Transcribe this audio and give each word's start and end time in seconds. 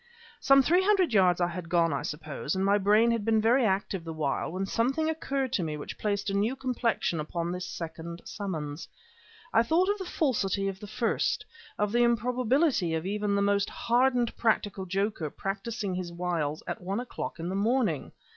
Some 0.39 0.63
three 0.63 0.81
hundred 0.81 1.13
yards 1.13 1.39
I 1.39 1.47
had 1.49 1.69
gone, 1.69 1.93
I 1.93 2.01
suppose, 2.01 2.55
and 2.55 2.65
my 2.65 2.79
brain 2.79 3.11
had 3.11 3.23
been 3.23 3.39
very 3.39 3.63
active 3.63 4.03
the 4.03 4.11
while, 4.13 4.51
when 4.51 4.65
something 4.65 5.07
occurred 5.07 5.53
to 5.53 5.61
me 5.63 5.77
which 5.77 5.99
placed 5.99 6.31
a 6.31 6.33
new 6.33 6.55
complexion 6.55 7.19
upon 7.19 7.51
this 7.51 7.67
second 7.67 8.19
summons. 8.25 8.87
I 9.53 9.61
thought 9.61 9.89
of 9.89 9.99
the 9.99 10.05
falsity 10.05 10.67
of 10.67 10.79
the 10.79 10.87
first, 10.87 11.45
of 11.77 11.91
the 11.91 12.01
improbability 12.01 12.95
of 12.95 13.05
even 13.05 13.35
the 13.35 13.43
most 13.43 13.69
hardened 13.69 14.35
practical 14.35 14.87
joker 14.87 15.29
practising 15.29 15.93
his 15.93 16.11
wiles 16.11 16.63
at 16.65 16.81
one 16.81 16.99
o'clock 16.99 17.39
in 17.39 17.47
the 17.47 17.53
morning. 17.53 18.11